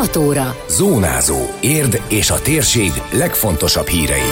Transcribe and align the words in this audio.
6 0.00 0.16
óra. 0.16 0.56
Zónázó. 0.68 1.36
Érd 1.60 2.02
és 2.08 2.30
a 2.30 2.40
térség 2.42 2.90
legfontosabb 3.12 3.86
hírei. 3.86 4.30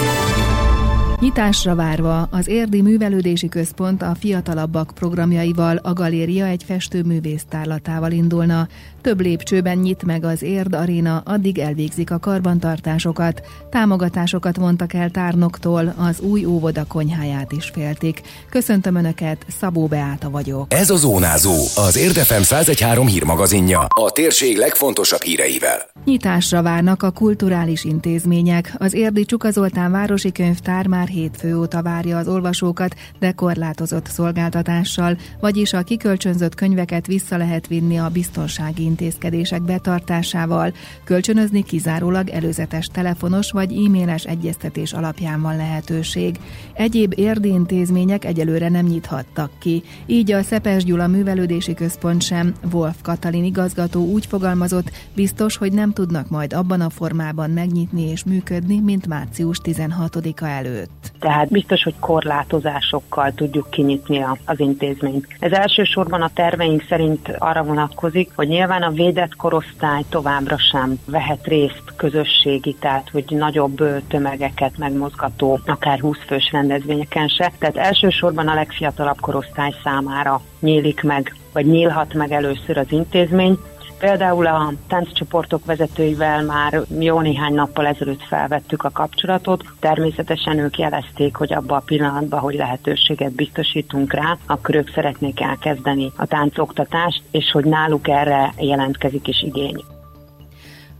Nyitásra 1.20 1.74
várva 1.74 2.28
az 2.30 2.48
Érdi 2.48 2.82
Művelődési 2.82 3.48
Központ 3.48 4.02
a 4.02 4.14
fiatalabbak 4.14 4.90
programjaival 4.94 5.76
a 5.76 5.92
galéria 5.92 6.46
egy 6.46 6.62
festőművész 6.66 7.44
tárlatával 7.48 8.12
indulna. 8.12 8.68
Több 9.08 9.20
lépcsőben 9.20 9.78
nyit 9.78 10.02
meg 10.02 10.24
az 10.24 10.42
Érd 10.42 10.74
Aréna, 10.74 11.22
addig 11.24 11.58
elvégzik 11.58 12.10
a 12.10 12.18
karbantartásokat. 12.18 13.42
Támogatásokat 13.70 14.58
mondtak 14.58 14.92
el 14.92 15.10
tárnoktól, 15.10 15.94
az 15.96 16.20
új 16.20 16.44
óvoda 16.44 16.84
konyháját 16.86 17.52
is 17.52 17.70
féltik. 17.74 18.20
Köszöntöm 18.50 18.94
Önöket, 18.94 19.44
Szabó 19.60 19.86
Beáta 19.86 20.30
vagyok. 20.30 20.66
Ez 20.68 20.90
a 20.90 20.96
Zónázó, 20.96 21.54
az 21.76 21.96
Érdefem 21.96 22.42
113 22.42 23.06
hírmagazinja, 23.06 23.78
a 23.78 24.10
térség 24.10 24.56
legfontosabb 24.56 25.22
híreivel. 25.22 25.90
Nyitásra 26.04 26.62
várnak 26.62 27.02
a 27.02 27.10
kulturális 27.10 27.84
intézmények. 27.84 28.74
Az 28.78 28.94
Érdi 28.94 29.24
Csuka 29.24 29.50
Zoltán 29.50 29.90
Városi 29.90 30.32
Könyvtár 30.32 30.86
már 30.86 31.08
hétfő 31.08 31.58
óta 31.58 31.82
várja 31.82 32.18
az 32.18 32.28
olvasókat, 32.28 32.94
de 33.18 33.32
korlátozott 33.32 34.06
szolgáltatással, 34.06 35.18
vagyis 35.40 35.72
a 35.72 35.82
kikölcsönzött 35.82 36.54
könyveket 36.54 37.06
vissza 37.06 37.36
lehet 37.36 37.66
vinni 37.66 37.98
a 37.98 38.08
biztonsági 38.08 38.96
intézkedések 39.00 39.62
betartásával. 39.62 40.72
Kölcsönözni 41.04 41.62
kizárólag 41.62 42.28
előzetes 42.28 42.86
telefonos 42.86 43.50
vagy 43.50 43.72
e-mailes 43.72 44.24
egyeztetés 44.24 44.92
alapján 44.92 45.40
van 45.40 45.56
lehetőség. 45.56 46.38
Egyéb 46.72 47.12
érdi 47.16 47.48
intézmények 47.48 48.24
egyelőre 48.24 48.68
nem 48.68 48.86
nyithattak 48.86 49.50
ki, 49.58 49.82
így 50.06 50.32
a 50.32 50.42
Szepes 50.42 50.84
Gyula 50.84 51.06
Művelődési 51.06 51.74
Központ 51.74 52.22
sem. 52.22 52.54
Wolf 52.72 52.96
Katalin 53.02 53.44
igazgató 53.44 54.06
úgy 54.06 54.26
fogalmazott, 54.26 54.90
biztos, 55.14 55.56
hogy 55.56 55.72
nem 55.72 55.92
tudnak 55.92 56.30
majd 56.30 56.52
abban 56.52 56.80
a 56.80 56.90
formában 56.90 57.50
megnyitni 57.50 58.02
és 58.02 58.24
működni, 58.24 58.80
mint 58.80 59.06
március 59.06 59.60
16-a 59.64 60.44
előtt. 60.44 61.07
Tehát 61.20 61.48
biztos, 61.50 61.82
hogy 61.82 61.94
korlátozásokkal 62.00 63.32
tudjuk 63.32 63.70
kinyitni 63.70 64.24
az 64.44 64.60
intézményt. 64.60 65.26
Ez 65.38 65.52
elsősorban 65.52 66.22
a 66.22 66.30
terveink 66.34 66.84
szerint 66.88 67.28
arra 67.38 67.62
vonatkozik, 67.62 68.30
hogy 68.34 68.48
nyilván 68.48 68.82
a 68.82 68.90
védett 68.90 69.36
korosztály 69.36 70.02
továbbra 70.08 70.58
sem 70.58 70.98
vehet 71.06 71.46
részt 71.46 71.82
közösségi, 71.96 72.76
tehát 72.80 73.08
hogy 73.12 73.24
nagyobb 73.28 74.06
tömegeket 74.08 74.78
megmozgató, 74.78 75.60
akár 75.66 76.00
20 76.00 76.18
fős 76.26 76.50
rendezvényeken 76.52 77.28
se. 77.28 77.52
Tehát 77.58 77.76
elsősorban 77.76 78.48
a 78.48 78.54
legfiatalabb 78.54 79.20
korosztály 79.20 79.74
számára 79.84 80.40
nyílik 80.60 81.02
meg, 81.02 81.34
vagy 81.52 81.66
nyílhat 81.66 82.14
meg 82.14 82.32
először 82.32 82.78
az 82.78 82.92
intézmény, 82.92 83.58
Például 83.98 84.46
a 84.46 84.72
tánccsoportok 84.88 85.64
vezetőivel 85.64 86.42
már 86.42 86.82
jó 86.98 87.20
néhány 87.20 87.54
nappal 87.54 87.86
ezelőtt 87.86 88.22
felvettük 88.22 88.82
a 88.82 88.90
kapcsolatot. 88.90 89.64
Természetesen 89.80 90.58
ők 90.58 90.78
jelezték, 90.78 91.36
hogy 91.36 91.52
abban 91.52 91.78
a 91.78 91.82
pillanatban, 91.84 92.40
hogy 92.40 92.54
lehetőséget 92.54 93.32
biztosítunk 93.32 94.12
rá, 94.12 94.36
akkor 94.46 94.74
ők 94.74 94.90
szeretnék 94.90 95.40
elkezdeni 95.40 96.12
a 96.16 96.26
táncoktatást, 96.26 97.22
és 97.30 97.50
hogy 97.52 97.64
náluk 97.64 98.08
erre 98.08 98.52
jelentkezik 98.58 99.28
is 99.28 99.42
igény. 99.42 99.84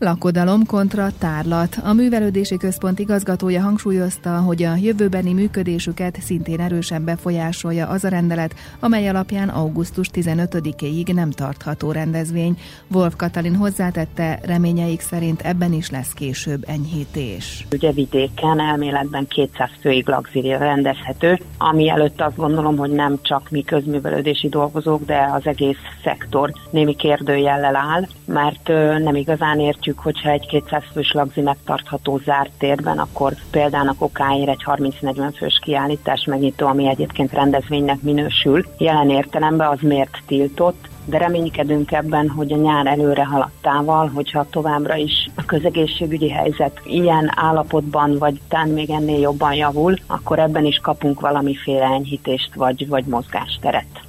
Lakodalom 0.01 0.65
kontra 0.65 1.07
tárlat. 1.17 1.77
A 1.83 1.93
művelődési 1.93 2.57
központ 2.57 2.99
igazgatója 2.99 3.61
hangsúlyozta, 3.61 4.39
hogy 4.39 4.63
a 4.63 4.75
jövőbeni 4.75 5.33
működésüket 5.33 6.21
szintén 6.21 6.59
erősen 6.59 7.03
befolyásolja 7.03 7.87
az 7.87 8.03
a 8.03 8.07
rendelet, 8.07 8.55
amely 8.79 9.07
alapján 9.07 9.49
augusztus 9.49 10.09
15-éig 10.13 11.13
nem 11.13 11.31
tartható 11.31 11.91
rendezvény. 11.91 12.57
Wolf 12.91 13.15
Katalin 13.15 13.55
hozzátette, 13.55 14.39
reményeik 14.43 15.01
szerint 15.01 15.41
ebben 15.41 15.73
is 15.73 15.89
lesz 15.89 16.13
később 16.13 16.63
enyhítés. 16.67 17.65
Ugye 17.71 17.91
vidéken 17.91 18.59
elméletben 18.59 19.27
200 19.27 19.69
főig 19.81 20.07
lagziri 20.07 20.49
rendezhető, 20.49 21.39
ami 21.57 21.89
előtt 21.89 22.21
azt 22.21 22.35
gondolom, 22.35 22.77
hogy 22.77 22.91
nem 22.91 23.19
csak 23.21 23.49
mi 23.49 23.63
közművelődési 23.63 24.49
dolgozók, 24.49 25.05
de 25.05 25.29
az 25.33 25.47
egész 25.47 25.77
szektor 26.03 26.51
némi 26.69 26.95
kérdőjellel 26.95 27.75
áll, 27.75 28.07
mert 28.25 28.67
nem 29.03 29.15
igazán 29.15 29.59
értjük 29.59 29.87
értjük, 29.89 30.03
hogyha 30.03 30.29
egy 30.29 30.47
200 30.47 30.83
fős 30.93 31.11
lagzi 31.11 31.41
megtartható 31.41 32.21
zárt 32.25 32.51
térben, 32.57 32.97
akkor 32.97 33.33
például 33.51 33.87
a 33.87 33.95
kokáért 33.97 34.49
egy 34.49 34.63
30-40 34.65 35.33
fős 35.37 35.59
kiállítás 35.61 36.25
megnyitó, 36.25 36.67
ami 36.67 36.87
egyébként 36.87 37.33
rendezvénynek 37.33 38.01
minősül, 38.01 38.65
jelen 38.77 39.09
értelemben 39.09 39.67
az 39.67 39.79
miért 39.81 40.21
tiltott, 40.25 40.87
de 41.05 41.17
reménykedünk 41.17 41.91
ebben, 41.91 42.29
hogy 42.29 42.51
a 42.51 42.55
nyár 42.55 42.87
előre 42.87 43.25
haladtával, 43.25 44.07
hogyha 44.07 44.49
továbbra 44.49 44.95
is 44.95 45.29
a 45.35 45.45
közegészségügyi 45.45 46.29
helyzet 46.29 46.81
ilyen 46.83 47.31
állapotban, 47.35 48.17
vagy 48.17 48.39
talán 48.47 48.69
még 48.69 48.89
ennél 48.89 49.19
jobban 49.19 49.53
javul, 49.53 49.95
akkor 50.07 50.39
ebben 50.39 50.65
is 50.65 50.77
kapunk 50.77 51.19
valamiféle 51.19 51.85
enyhítést, 51.85 52.53
vagy, 52.55 52.87
vagy 52.87 53.05
mozgásteret 53.05 54.08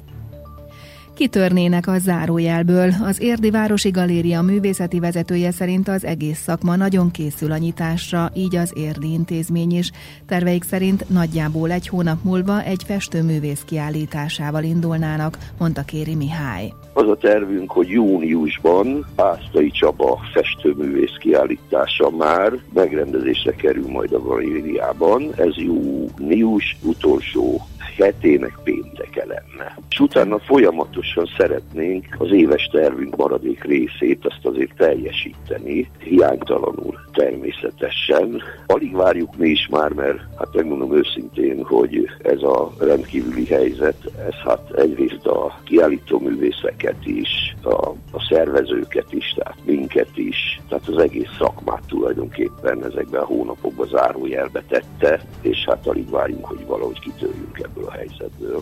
kitörnének 1.21 1.87
a 1.87 1.97
zárójelből. 1.97 2.89
Az 3.03 3.21
Érdi 3.21 3.49
Városi 3.49 3.89
Galéria 3.89 4.41
művészeti 4.41 4.99
vezetője 4.99 5.51
szerint 5.51 5.87
az 5.87 6.05
egész 6.05 6.39
szakma 6.39 6.75
nagyon 6.75 7.11
készül 7.11 7.51
a 7.51 7.57
nyitásra, 7.57 8.31
így 8.33 8.55
az 8.55 8.73
Érdi 8.75 9.11
intézmény 9.11 9.77
is. 9.77 9.91
Terveik 10.27 10.63
szerint 10.63 11.09
nagyjából 11.09 11.71
egy 11.71 11.87
hónap 11.87 12.23
múlva 12.23 12.63
egy 12.63 12.83
festőművész 12.85 13.61
kiállításával 13.65 14.63
indulnának, 14.63 15.37
mondta 15.59 15.81
Kéri 15.81 16.15
Mihály. 16.15 16.73
Az 16.93 17.07
a 17.07 17.15
tervünk, 17.15 17.71
hogy 17.71 17.87
júniusban 17.87 19.05
Ásztai 19.15 19.71
Csaba 19.71 20.19
festőművész 20.33 21.17
kiállítása 21.19 22.09
már 22.09 22.51
megrendezésre 22.73 23.55
kerül 23.55 23.87
majd 23.87 24.13
a 24.13 24.21
galériában. 24.21 25.29
Ez 25.35 25.55
június 25.55 26.77
utolsó 26.83 27.61
hetének 27.97 28.59
pénteke 28.63 29.20
lenne. 29.31 29.77
És 29.89 29.99
utána 29.99 30.39
folyamatosan 30.39 31.29
szeretnénk 31.37 32.05
az 32.17 32.31
éves 32.31 32.69
tervünk 32.71 33.15
maradék 33.15 33.63
részét 33.63 34.25
azt 34.25 34.45
azért 34.45 34.75
teljesíteni, 34.75 35.89
hiánytalanul 35.99 36.99
természetesen. 37.13 38.41
Alig 38.65 38.95
várjuk 38.95 39.37
mi 39.37 39.49
is 39.49 39.67
már, 39.67 39.91
mert 39.93 40.19
hát 40.37 40.53
megmondom 40.53 40.95
őszintén, 40.95 41.63
hogy 41.63 42.09
ez 42.23 42.41
a 42.41 42.71
rendkívüli 42.79 43.45
helyzet, 43.45 43.97
ez 44.27 44.33
hát 44.45 44.71
egyrészt 44.71 45.25
a 45.25 45.59
kiállító 45.63 46.19
művészeket 46.19 47.05
is, 47.05 47.55
a, 47.63 47.89
a 48.11 48.25
szervezőket 48.29 49.13
is, 49.13 49.33
tehát 49.35 49.57
minket 49.65 50.17
is, 50.17 50.61
tehát 50.67 50.87
az 50.87 50.97
egész 50.97 51.29
szakmát 51.37 51.83
tulajdonképpen 51.87 52.85
ezekben 52.85 53.21
a 53.21 53.25
hónapokban 53.25 53.87
zárójelbe 53.87 54.63
tette, 54.67 55.21
és 55.41 55.65
hát 55.65 55.87
alig 55.87 56.09
várjuk, 56.09 56.45
hogy 56.45 56.65
valahogy 56.65 56.99
kitörjünk 56.99 57.59
ebből 57.63 57.85
a 57.85 57.91
helyzetből. 57.91 58.61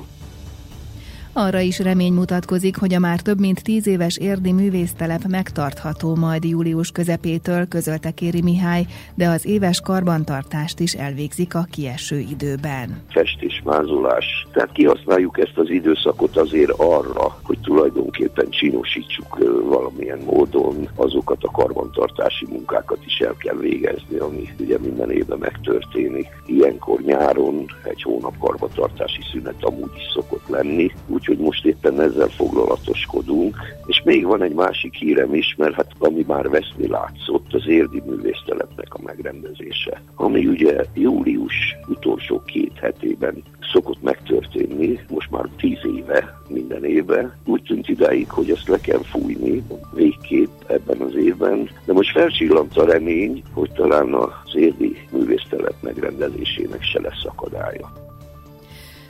Arra 1.33 1.59
is 1.59 1.79
remény 1.79 2.13
mutatkozik, 2.13 2.77
hogy 2.77 2.93
a 2.93 2.99
már 2.99 3.19
több 3.19 3.39
mint 3.39 3.63
tíz 3.63 3.87
éves 3.87 4.17
érdi 4.17 4.51
művésztelep 4.51 5.23
megtartható 5.27 6.15
majd 6.15 6.43
július 6.43 6.91
közepétől, 6.91 7.67
közölte 7.67 8.11
Kéri 8.11 8.41
Mihály, 8.41 8.85
de 9.15 9.27
az 9.27 9.45
éves 9.45 9.81
karbantartást 9.81 10.79
is 10.79 10.93
elvégzik 10.93 11.55
a 11.55 11.67
kieső 11.71 12.19
időben. 12.19 13.01
Festés, 13.09 13.61
mázolás, 13.65 14.47
tehát 14.53 14.71
kihasználjuk 14.71 15.39
ezt 15.39 15.57
az 15.57 15.69
időszakot 15.69 16.37
azért 16.37 16.71
arra, 16.77 17.39
hogy 17.43 17.57
tulajdonképpen 17.59 18.49
csinosítsuk 18.49 19.37
valamilyen 19.63 20.19
módon 20.25 20.89
azokat 20.95 21.43
a 21.43 21.51
karbantartási 21.51 22.45
munkákat 22.49 23.05
is 23.05 23.19
el 23.19 23.35
kell 23.37 23.57
végezni, 23.57 24.17
ami 24.17 24.49
ugye 24.59 24.77
minden 24.79 25.11
évben 25.11 25.37
megtörténik. 25.37 26.27
Ilyenkor 26.45 27.01
nyáron 27.01 27.65
egy 27.83 28.01
hónap 28.01 28.37
karbantartási 28.37 29.21
szünet 29.31 29.63
amúgy 29.63 29.91
is 29.95 30.11
szokott 30.13 30.47
lenni, 30.47 30.91
úgyhogy 31.19 31.37
most 31.37 31.65
éppen 31.65 32.01
ezzel 32.01 32.27
foglalatoskodunk. 32.27 33.55
És 33.85 34.01
még 34.05 34.25
van 34.25 34.41
egy 34.41 34.53
másik 34.53 34.93
hírem 34.93 35.33
is, 35.33 35.55
mert 35.57 35.73
hát 35.73 35.91
ami 35.97 36.23
már 36.27 36.49
veszni 36.49 36.87
látszott, 36.87 37.53
az 37.53 37.67
érdi 37.67 38.01
művésztelepnek 38.05 38.93
a 38.93 39.01
megrendezése, 39.03 40.01
ami 40.15 40.45
ugye 40.45 40.83
július 40.93 41.75
utolsó 41.87 42.41
két 42.45 42.77
hetében 42.81 43.43
szokott 43.71 44.01
megtörténni, 44.01 44.99
most 45.09 45.31
már 45.31 45.45
tíz 45.57 45.79
éve, 45.95 46.37
minden 46.47 46.85
éve. 46.85 47.37
Úgy 47.45 47.63
tűnt 47.63 47.87
idáig, 47.87 48.29
hogy 48.29 48.49
ezt 48.49 48.67
le 48.67 48.79
kell 48.79 49.01
fújni 49.03 49.63
végképp 49.93 50.49
ebben 50.67 51.01
az 51.01 51.15
évben, 51.15 51.69
de 51.85 51.93
most 51.93 52.11
felcsillant 52.11 52.77
a 52.77 52.85
remény, 52.85 53.43
hogy 53.53 53.71
talán 53.71 54.13
az 54.13 54.55
érdi 54.55 54.97
művésztelep 55.11 55.75
megrendezésének 55.81 56.83
se 56.83 57.01
lesz 57.01 57.25
akadálya. 57.25 58.08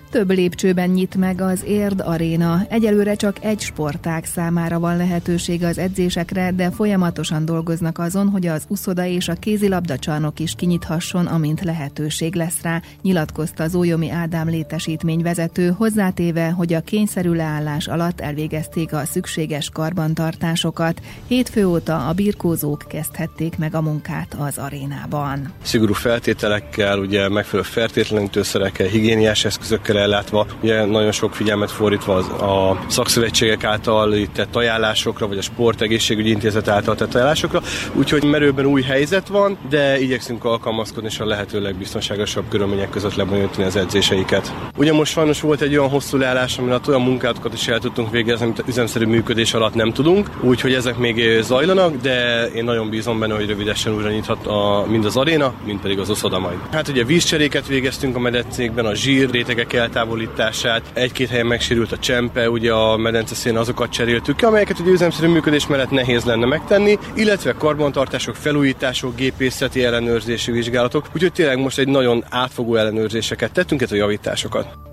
Több 0.09 0.31
lépcsőben 0.31 0.89
nyit 0.89 1.15
meg 1.15 1.41
az 1.41 1.63
Érd 1.63 2.01
Aréna. 2.05 2.65
Egyelőre 2.69 3.15
csak 3.15 3.43
egy 3.43 3.59
sportág 3.59 4.25
számára 4.25 4.79
van 4.79 4.97
lehetőség 4.97 5.63
az 5.63 5.77
edzésekre, 5.77 6.51
de 6.51 6.71
folyamatosan 6.71 7.45
dolgoznak 7.45 7.97
azon, 7.97 8.27
hogy 8.27 8.47
az 8.47 8.63
uszoda 8.67 9.05
és 9.05 9.27
a 9.27 9.33
kézilabda 9.33 9.97
csarnok 9.97 10.39
is 10.39 10.53
kinyithasson, 10.55 11.25
amint 11.25 11.63
lehetőség 11.63 12.35
lesz 12.35 12.61
rá, 12.61 12.81
nyilatkozta 13.01 13.63
az 13.63 13.75
Ójomi 13.75 14.09
Ádám 14.09 14.47
létesítmény 14.47 15.21
vezető, 15.21 15.69
hozzátéve, 15.77 16.49
hogy 16.49 16.73
a 16.73 16.81
kényszerű 16.81 17.31
leállás 17.31 17.87
alatt 17.87 18.19
elvégezték 18.21 18.93
a 18.93 19.05
szükséges 19.05 19.69
karbantartásokat. 19.69 21.01
Hétfő 21.27 21.67
óta 21.67 22.07
a 22.07 22.13
birkózók 22.13 22.85
kezdhették 22.87 23.57
meg 23.57 23.75
a 23.75 23.81
munkát 23.81 24.35
az 24.37 24.57
arénában. 24.57 25.53
Szigorú 25.61 25.93
feltételekkel, 25.93 26.99
ugye 26.99 27.29
megfelelő 27.29 27.67
fertőtlenítőszerekkel, 27.67 28.87
higiéniás 28.87 29.45
eszközökkel 29.45 29.97
ellátva, 29.99 30.45
ugye 30.61 30.85
nagyon 30.85 31.11
sok 31.11 31.35
figyelmet 31.35 31.71
fordítva 31.71 32.15
az, 32.15 32.27
a 32.27 32.79
szakszövetségek 32.87 33.63
által 33.63 34.13
ített 34.13 34.55
ajánlásokra, 34.55 35.27
vagy 35.27 35.37
a 35.37 35.41
sportegészségügyi 35.41 36.29
intézet 36.29 36.67
által 36.67 36.95
tett 36.95 37.15
ajánlásokra, 37.15 37.61
úgyhogy 37.93 38.23
merőben 38.23 38.65
új 38.65 38.81
helyzet 38.81 39.27
van, 39.27 39.57
de 39.69 39.99
igyekszünk 39.99 40.43
alkalmazkodni 40.45 41.09
és 41.09 41.19
a 41.19 41.25
lehető 41.25 41.61
legbiztonságosabb 41.61 42.43
körülmények 42.49 42.89
között 42.89 43.15
lebonyolítani 43.15 43.65
az 43.65 43.75
edzéseiket. 43.75 44.53
Ugye 44.77 44.93
most 44.93 45.11
sajnos 45.11 45.41
volt 45.41 45.61
egy 45.61 45.77
olyan 45.77 45.89
hosszú 45.89 46.17
leállás, 46.17 46.57
amin 46.57 46.79
olyan 46.87 47.01
munkátokat 47.01 47.53
is 47.53 47.67
el 47.67 47.79
tudtunk 47.79 48.11
végezni, 48.11 48.45
amit 48.45 48.63
üzemszerű 48.67 49.05
működés 49.05 49.53
alatt 49.53 49.73
nem 49.73 49.93
tudunk, 49.93 50.29
úgyhogy 50.41 50.73
ezek 50.73 50.97
még 50.97 51.41
zajlanak, 51.41 51.95
de 52.01 52.45
én 52.45 52.63
nagyon 52.63 52.89
bízom 52.89 53.19
benne, 53.19 53.33
hogy 53.35 53.47
rövidesen 53.47 53.93
újra 53.93 54.09
nyithat 54.09 54.47
a, 54.47 54.85
mind 54.87 55.05
az 55.05 55.17
aréna, 55.17 55.53
mind 55.65 55.79
pedig 55.79 55.99
az 55.99 56.09
oszoda 56.09 56.39
majd. 56.39 56.57
Hát 56.71 56.87
ugye 56.87 57.03
vízcseréket 57.03 57.67
végeztünk 57.67 58.15
a 58.15 58.19
medencékben, 58.19 58.85
a 58.85 58.95
zsír 58.95 59.29
rétegek 59.29 59.73
eltávolítását, 59.89 60.81
egy-két 60.93 61.29
helyen 61.29 61.45
megsérült 61.45 61.91
a 61.91 61.97
csempe, 61.97 62.49
ugye 62.49 62.73
a 62.73 62.97
medence 62.97 63.35
szén 63.35 63.57
azokat 63.57 63.91
cseréltük 63.91 64.35
ki, 64.35 64.45
amelyeket 64.45 64.79
ugye 64.79 64.91
üzemszerű 64.91 65.27
működés 65.27 65.67
mellett 65.67 65.89
nehéz 65.89 66.23
lenne 66.23 66.45
megtenni, 66.45 66.97
illetve 67.15 67.53
karbantartások, 67.53 68.35
felújítások, 68.35 69.15
gépészeti 69.15 69.83
ellenőrzési 69.83 70.51
vizsgálatok, 70.51 71.05
úgyhogy 71.13 71.31
tényleg 71.31 71.59
most 71.59 71.77
egy 71.77 71.87
nagyon 71.87 72.23
átfogó 72.29 72.75
ellenőrzéseket 72.75 73.51
tettünk, 73.51 73.81
a 73.91 73.95
javításokat. 73.95 74.88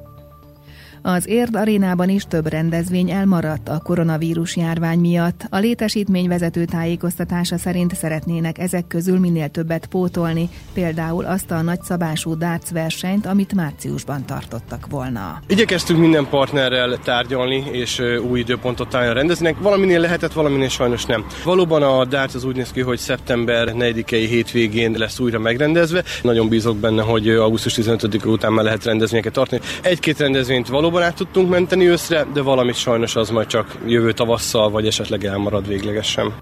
Az 1.08 1.28
Érd 1.28 1.56
arénában 1.56 2.08
is 2.08 2.24
több 2.28 2.48
rendezvény 2.48 3.10
elmaradt 3.10 3.68
a 3.68 3.80
koronavírus 3.84 4.56
járvány 4.56 4.98
miatt. 4.98 5.46
A 5.50 5.58
létesítmény 5.58 6.28
vezető 6.28 6.64
tájékoztatása 6.64 7.58
szerint 7.58 7.94
szeretnének 7.94 8.58
ezek 8.58 8.86
közül 8.86 9.18
minél 9.18 9.48
többet 9.48 9.86
pótolni, 9.86 10.48
például 10.72 11.24
azt 11.24 11.50
a 11.50 11.62
nagyszabású 11.62 12.36
darts 12.36 12.70
versenyt, 12.70 13.26
amit 13.26 13.54
márciusban 13.54 14.24
tartottak 14.24 14.86
volna. 14.90 15.40
Igyekeztünk 15.46 16.00
minden 16.00 16.28
partnerrel 16.28 16.98
tárgyalni 16.98 17.64
és 17.72 18.02
új 18.30 18.38
időpontot 18.38 18.88
találni 18.88 19.14
rendeznek. 19.14 19.58
Valaminél 19.58 20.00
lehetett, 20.00 20.32
valaminél 20.32 20.68
sajnos 20.68 21.04
nem. 21.04 21.26
Valóban 21.44 21.82
a 21.82 22.04
darts 22.04 22.34
az 22.34 22.44
úgy 22.44 22.56
néz 22.56 22.70
ki, 22.70 22.80
hogy 22.80 22.98
szeptember 22.98 23.72
4-i 23.72 24.26
hétvégén 24.28 24.94
lesz 24.96 25.18
újra 25.18 25.38
megrendezve. 25.38 26.04
Nagyon 26.22 26.48
bízok 26.48 26.76
benne, 26.76 27.02
hogy 27.02 27.28
augusztus 27.28 27.72
15 27.72 28.24
után 28.24 28.52
már 28.52 28.64
lehet 28.64 28.84
rendezvényeket 28.84 29.32
tartani. 29.32 29.60
Egy-két 29.82 30.18
rendezvényt 30.18 30.68
valóban 30.68 30.94
valóban 30.96 31.14
át 31.14 31.26
tudtunk 31.26 31.50
menteni 31.50 31.88
őszre, 31.88 32.26
de 32.32 32.42
valamit 32.42 32.74
sajnos 32.74 33.16
az 33.16 33.30
majd 33.30 33.46
csak 33.46 33.76
jövő 33.86 34.12
tavasszal, 34.12 34.70
vagy 34.70 34.86
esetleg 34.86 35.24
elmarad 35.24 35.66
véglegesen. 35.66 36.34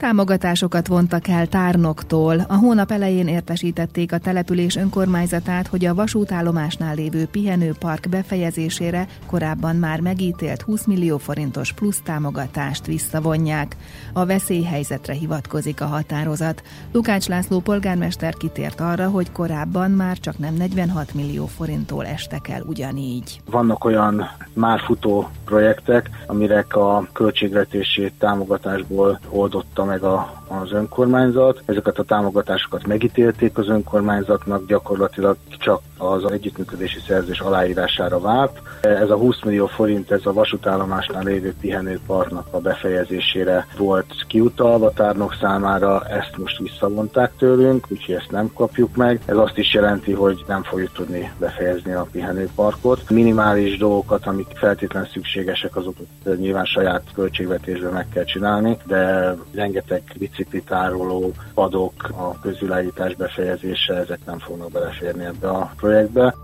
Támogatásokat 0.00 0.86
vontak 0.86 1.28
el 1.28 1.46
tárnoktól. 1.46 2.44
A 2.48 2.54
hónap 2.54 2.90
elején 2.90 3.28
értesítették 3.28 4.12
a 4.12 4.18
település 4.18 4.76
önkormányzatát, 4.76 5.66
hogy 5.66 5.84
a 5.84 5.94
vasútállomásnál 5.94 6.94
lévő 6.94 7.26
pihenőpark 7.26 8.08
befejezésére 8.08 9.06
korábban 9.26 9.76
már 9.76 10.00
megítélt 10.00 10.62
20 10.62 10.86
millió 10.86 11.18
forintos 11.18 11.72
plusz 11.72 12.00
támogatást 12.04 12.86
visszavonják. 12.86 13.76
A 14.12 14.26
veszélyhelyzetre 14.26 15.12
hivatkozik 15.12 15.80
a 15.80 15.86
határozat. 15.86 16.62
Lukács 16.92 17.28
László 17.28 17.60
polgármester 17.60 18.34
kitért 18.34 18.80
arra, 18.80 19.08
hogy 19.08 19.32
korábban 19.32 19.90
már 19.90 20.18
csak 20.18 20.38
nem 20.38 20.54
46 20.54 21.14
millió 21.14 21.46
forinttól 21.46 22.06
estek 22.06 22.48
el 22.48 22.62
ugyanígy. 22.62 23.40
Vannak 23.50 23.84
olyan 23.84 24.28
már 24.52 24.80
futó 24.80 25.30
projektek, 25.44 26.10
amirek 26.26 26.76
a 26.76 27.08
költségvetési 27.12 28.12
támogatásból 28.18 29.20
oldottam 29.28 29.88
meg 29.90 30.04
a, 30.04 30.39
az 30.50 30.72
önkormányzat. 30.72 31.62
Ezeket 31.64 31.98
a 31.98 32.04
támogatásokat 32.04 32.86
megítélték 32.86 33.58
az 33.58 33.68
önkormányzatnak, 33.68 34.66
gyakorlatilag 34.66 35.36
csak 35.58 35.80
az 35.98 36.30
együttműködési 36.30 36.98
szerzés 37.06 37.40
aláírására 37.40 38.20
várt. 38.20 38.60
Ez 38.80 39.10
a 39.10 39.16
20 39.16 39.42
millió 39.42 39.66
forint, 39.66 40.10
ez 40.10 40.26
a 40.26 40.32
vasútállomásnál 40.32 41.22
lévő 41.22 41.54
pihenőparknak 41.60 42.46
a 42.50 42.58
befejezésére 42.58 43.66
volt 43.78 44.24
kiutalva 44.26 44.90
tárnok 44.90 45.36
számára, 45.40 46.04
ezt 46.04 46.36
most 46.36 46.58
visszavonták 46.58 47.32
tőlünk, 47.38 47.86
úgyhogy 47.88 48.14
ezt 48.14 48.30
nem 48.30 48.50
kapjuk 48.54 48.96
meg. 48.96 49.20
Ez 49.24 49.36
azt 49.36 49.58
is 49.58 49.74
jelenti, 49.74 50.12
hogy 50.12 50.44
nem 50.46 50.62
fogjuk 50.62 50.92
tudni 50.92 51.32
befejezni 51.38 51.92
a 51.92 52.06
pihenőparkot. 52.12 53.10
Minimális 53.10 53.78
dolgokat, 53.78 54.26
amik 54.26 54.46
feltétlenül 54.54 55.08
szükségesek, 55.08 55.76
azokat 55.76 56.06
nyilván 56.36 56.64
saját 56.64 57.02
költségvetésben 57.14 57.92
meg 57.92 58.06
kell 58.12 58.24
csinálni, 58.24 58.76
de 58.86 59.34
rengeteg 59.54 60.02
biciklitároló, 60.40 61.32
padok, 61.54 62.10
a 62.16 62.40
közvilágítás 62.40 63.14
befejezése, 63.14 63.94
ezek 63.94 64.18
nem 64.24 64.38
fognak 64.38 64.70
beleférni 64.70 65.24
ebbe 65.24 65.48
a 65.48 65.72
projektbe. 65.76 66.34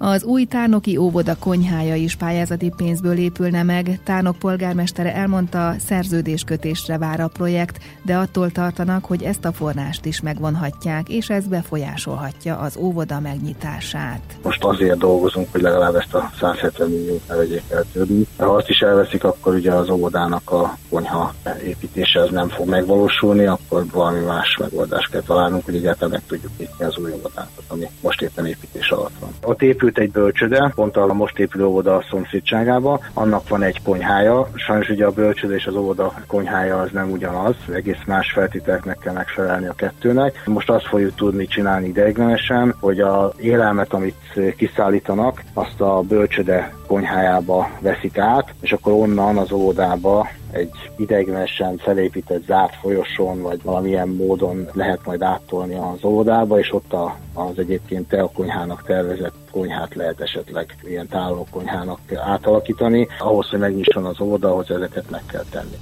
Az 0.00 0.24
új 0.24 0.44
Tárnoki 0.44 0.96
óvoda 0.96 1.36
konyhája 1.38 1.94
is 1.94 2.16
pályázati 2.16 2.72
pénzből 2.76 3.18
épülne 3.18 3.62
meg. 3.62 4.00
Tárnok 4.04 4.36
polgármestere 4.36 5.14
elmondta, 5.14 5.74
szerződéskötésre 5.78 6.98
vár 6.98 7.20
a 7.20 7.28
projekt, 7.28 7.78
de 8.02 8.16
attól 8.16 8.50
tartanak, 8.50 9.04
hogy 9.04 9.22
ezt 9.22 9.44
a 9.44 9.52
forrást 9.52 10.04
is 10.04 10.20
megvonhatják, 10.20 11.08
és 11.08 11.28
ez 11.28 11.46
befolyásolhatja 11.46 12.58
az 12.58 12.76
óvoda 12.76 13.20
megnyitását. 13.20 14.20
Most 14.42 14.64
azért 14.64 14.98
dolgozunk, 14.98 15.48
hogy 15.52 15.60
legalább 15.60 15.94
ezt 15.94 16.14
a 16.14 16.30
170 16.38 16.88
milliót 16.90 17.28
ne 17.28 17.36
vegyék 17.36 17.62
el 17.68 17.84
többi. 17.92 18.26
Ha 18.36 18.44
azt 18.44 18.68
is 18.68 18.78
elveszik, 18.78 19.24
akkor 19.24 19.54
ugye 19.54 19.72
az 19.72 19.90
óvodának 19.90 20.50
a 20.50 20.78
konyha 20.90 21.34
építése 21.64 22.20
az 22.20 22.30
nem 22.30 22.48
fog 22.48 22.68
megvalósulni, 22.68 23.46
akkor 23.46 23.84
valami 23.92 24.24
más 24.24 24.56
megoldást 24.60 25.10
kell 25.10 25.22
találnunk, 25.22 25.64
hogy 25.64 25.76
egyáltalán 25.76 26.10
meg 26.10 26.22
tudjuk 26.26 26.52
nyitni 26.58 26.84
az 26.84 26.96
új 26.96 27.10
óvodánkat, 27.12 27.64
ami 27.68 27.90
most 28.00 28.22
éppen 28.22 28.46
építés 28.46 28.90
alatt 28.90 29.18
van. 29.20 29.30
Ott 29.42 29.62
épül 29.62 29.87
épült 29.88 29.98
egy 29.98 30.10
bölcsöde, 30.10 30.72
pont 30.74 30.96
a 30.96 31.14
most 31.14 31.38
épülő 31.38 31.64
óvoda 31.64 31.96
a 31.96 32.04
szomszédságába, 32.10 33.00
annak 33.14 33.48
van 33.48 33.62
egy 33.62 33.82
konyhája, 33.82 34.48
sajnos 34.54 34.88
ugye 34.88 35.06
a 35.06 35.10
bölcsöde 35.10 35.54
és 35.54 35.66
az 35.66 35.74
óvoda 35.74 36.14
konyhája 36.26 36.78
az 36.78 36.90
nem 36.92 37.10
ugyanaz, 37.10 37.54
egész 37.72 38.02
más 38.06 38.32
feltételeknek 38.32 38.98
kell 38.98 39.12
megfelelni 39.12 39.66
a 39.66 39.74
kettőnek. 39.74 40.42
Most 40.46 40.70
azt 40.70 40.86
fogjuk 40.86 41.14
tudni 41.14 41.46
csinálni 41.46 41.88
ideiglenesen, 41.88 42.74
hogy 42.80 43.00
a 43.00 43.32
élelmet, 43.36 43.92
amit 43.92 44.40
kiszállítanak, 44.56 45.42
azt 45.54 45.80
a 45.80 46.00
bölcsöde 46.00 46.72
konyhájába 46.86 47.70
veszik 47.80 48.18
át, 48.18 48.54
és 48.60 48.72
akkor 48.72 48.92
onnan 48.92 49.36
az 49.36 49.52
óvodába 49.52 50.28
egy 50.50 50.70
ideiglenesen 50.96 51.76
felépített 51.76 52.44
zárt 52.44 52.74
folyosón, 52.74 53.42
vagy 53.42 53.62
valamilyen 53.62 54.08
módon 54.08 54.68
lehet 54.72 55.00
majd 55.04 55.22
áttolni 55.22 55.74
az 55.74 56.04
óvodába, 56.04 56.58
és 56.58 56.72
ott 56.72 56.92
a, 56.92 57.16
az 57.34 57.58
egyébként 57.58 58.16
konyhának 58.32 58.82
tervezett 58.82 59.47
konyhát 59.58 59.94
lehet 59.94 60.20
esetleg 60.20 60.76
ilyen 60.82 61.08
konyhának 61.50 62.00
átalakítani. 62.14 63.08
Ahhoz, 63.18 63.48
hogy 63.48 63.58
megnyisson 63.58 64.04
az 64.04 64.20
óvoda, 64.20 64.50
ahhoz 64.50 64.70
ezeket 64.70 65.10
meg 65.10 65.22
kell 65.26 65.44
tenni. 65.50 65.76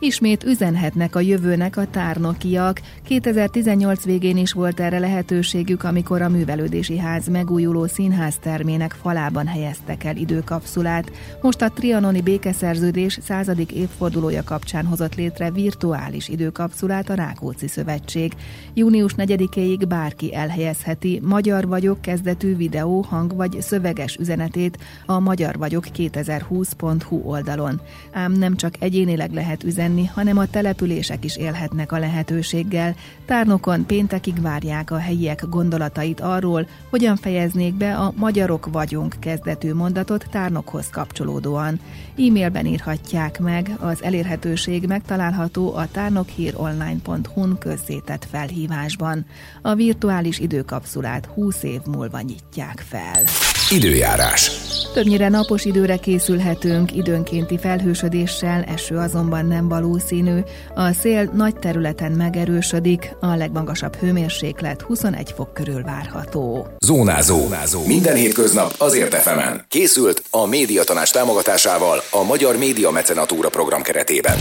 Ismét 0.00 0.44
üzenhetnek 0.44 1.16
a 1.16 1.20
jövőnek 1.20 1.76
a 1.76 1.86
tárnokiak. 1.90 2.80
2018 3.02 4.04
végén 4.04 4.36
is 4.36 4.52
volt 4.52 4.80
erre 4.80 4.98
lehetőségük, 4.98 5.84
amikor 5.84 6.22
a 6.22 6.28
művelődési 6.28 6.98
ház 6.98 7.28
megújuló 7.28 7.86
színház 7.86 8.38
termének 8.38 8.92
falában 8.92 9.46
helyeztek 9.46 10.04
el 10.04 10.16
időkapszulát. 10.16 11.12
Most 11.42 11.62
a 11.62 11.70
trianoni 11.70 12.20
békeszerződés 12.20 13.18
századik 13.22 13.72
évfordulója 13.72 14.42
kapcsán 14.44 14.86
hozott 14.86 15.14
létre 15.14 15.50
virtuális 15.50 16.28
időkapszulát 16.28 17.10
a 17.10 17.14
Rákóczi 17.14 17.68
Szövetség. 17.68 18.32
Június 18.74 19.14
4-éig 19.16 19.84
bárki 19.88 20.34
elhelyezheti 20.34 21.20
Magyar 21.24 21.66
vagyok 21.66 22.00
kezdetű 22.00 22.56
videó, 22.56 23.00
hang 23.00 23.36
vagy 23.36 23.56
szöveges 23.60 24.16
üzenetét 24.16 24.78
a 25.06 25.18
Magyar 25.18 25.56
vagyok 25.56 25.84
2020.hu 25.96 27.20
oldalon. 27.24 27.80
Ám 28.12 28.32
nem 28.32 28.56
csak 28.56 28.74
egyénileg 28.78 29.32
lehet 29.32 29.64
üzenni, 29.64 29.86
menni, 29.88 30.06
hanem 30.06 30.38
a 30.38 30.46
települések 30.46 31.24
is 31.24 31.36
élhetnek 31.36 31.92
a 31.92 31.98
lehetőséggel. 31.98 32.94
Tárnokon 33.26 33.86
péntekig 33.86 34.40
várják 34.40 34.90
a 34.90 34.98
helyiek 34.98 35.44
gondolatait 35.48 36.20
arról, 36.20 36.68
hogyan 36.90 37.16
fejeznék 37.16 37.74
be 37.74 37.96
a 37.96 38.12
Magyarok 38.16 38.68
vagyunk 38.72 39.14
kezdetű 39.20 39.74
mondatot 39.74 40.26
tárnokhoz 40.30 40.90
kapcsolódóan. 40.90 41.80
E-mailben 42.16 42.66
írhatják 42.66 43.40
meg, 43.40 43.70
az 43.80 44.02
elérhetőség 44.02 44.86
megtalálható 44.86 45.74
a 45.74 45.90
tárnokhíronline.hu-n 45.90 47.58
közzétett 47.58 48.24
felhívásban. 48.30 49.26
A 49.62 49.74
virtuális 49.74 50.38
időkapszulát 50.38 51.26
20 51.26 51.62
év 51.62 51.80
múlva 51.86 52.20
nyitják 52.20 52.84
fel. 52.88 53.22
Időjárás. 53.70 54.50
Többnyire 54.94 55.28
napos 55.28 55.64
időre 55.64 55.96
készülhetünk, 55.96 56.96
időnkénti 56.96 57.58
felhősödéssel, 57.58 58.62
eső 58.62 58.96
azonban 58.96 59.46
nem 59.46 59.68
valószínű. 59.68 60.40
A 60.74 60.92
szél 60.92 61.30
nagy 61.34 61.54
területen 61.56 62.12
megerősödik, 62.12 63.16
a 63.20 63.34
legmagasabb 63.34 63.96
hőmérséklet 63.96 64.82
21 64.82 65.32
fok 65.36 65.54
körül 65.54 65.82
várható. 65.82 66.66
Zónázó. 66.78 67.38
Zónázó. 67.38 67.86
Minden 67.86 68.16
hétköznap 68.16 68.74
azért 68.78 69.14
efemen. 69.14 69.64
Készült 69.68 70.22
a 70.30 70.46
médiatanás 70.46 71.10
támogatásával 71.10 72.02
a 72.10 72.22
Magyar 72.22 72.56
Média 72.56 72.90
Mecenatúra 72.90 73.48
program 73.48 73.82
keretében. 73.82 74.36